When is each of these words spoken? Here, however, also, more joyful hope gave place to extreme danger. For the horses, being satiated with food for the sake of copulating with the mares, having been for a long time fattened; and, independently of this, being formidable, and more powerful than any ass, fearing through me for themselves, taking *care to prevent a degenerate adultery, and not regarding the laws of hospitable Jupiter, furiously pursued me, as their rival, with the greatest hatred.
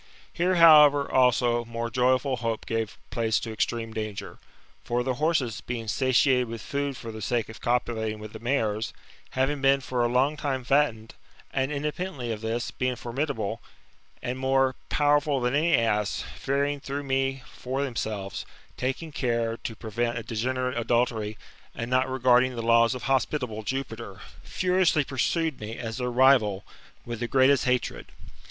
Here, 0.33 0.55
however, 0.55 1.11
also, 1.11 1.63
more 1.63 1.91
joyful 1.91 2.37
hope 2.37 2.65
gave 2.65 2.97
place 3.11 3.39
to 3.41 3.53
extreme 3.53 3.93
danger. 3.93 4.39
For 4.83 5.03
the 5.03 5.13
horses, 5.21 5.61
being 5.61 5.87
satiated 5.87 6.47
with 6.47 6.63
food 6.63 6.97
for 6.97 7.11
the 7.11 7.21
sake 7.21 7.49
of 7.49 7.61
copulating 7.61 8.17
with 8.17 8.33
the 8.33 8.39
mares, 8.39 8.93
having 9.37 9.61
been 9.61 9.79
for 9.79 10.03
a 10.03 10.07
long 10.09 10.37
time 10.37 10.63
fattened; 10.63 11.13
and, 11.53 11.71
independently 11.71 12.31
of 12.31 12.41
this, 12.41 12.71
being 12.71 12.95
formidable, 12.95 13.61
and 14.23 14.39
more 14.39 14.73
powerful 14.89 15.39
than 15.39 15.53
any 15.53 15.75
ass, 15.75 16.25
fearing 16.35 16.79
through 16.79 17.03
me 17.03 17.43
for 17.45 17.83
themselves, 17.83 18.43
taking 18.77 19.11
*care 19.11 19.55
to 19.57 19.75
prevent 19.75 20.17
a 20.17 20.23
degenerate 20.23 20.79
adultery, 20.79 21.37
and 21.75 21.91
not 21.91 22.09
regarding 22.09 22.55
the 22.55 22.63
laws 22.63 22.95
of 22.95 23.03
hospitable 23.03 23.61
Jupiter, 23.61 24.19
furiously 24.41 25.03
pursued 25.03 25.59
me, 25.61 25.77
as 25.77 25.97
their 25.99 26.09
rival, 26.09 26.63
with 27.05 27.19
the 27.19 27.27
greatest 27.27 27.65
hatred. 27.65 28.07